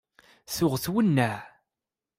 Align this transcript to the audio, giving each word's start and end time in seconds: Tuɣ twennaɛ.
Tuɣ 0.55 0.73
twennaɛ. 0.83 1.37